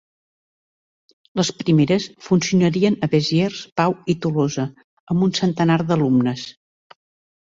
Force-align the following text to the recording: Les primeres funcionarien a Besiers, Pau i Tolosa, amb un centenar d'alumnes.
Les 1.39 1.51
primeres 1.57 2.07
funcionarien 2.29 2.97
a 3.07 3.09
Besiers, 3.11 3.59
Pau 3.81 3.95
i 4.13 4.15
Tolosa, 4.23 4.65
amb 5.17 5.27
un 5.29 5.35
centenar 5.43 5.79
d'alumnes. 5.91 6.47